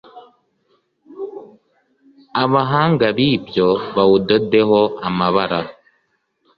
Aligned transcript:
abahanga 2.43 3.05
b 3.17 3.17
ibyo 3.33 3.67
bawudodeho 3.95 4.79
amabara 5.07 5.59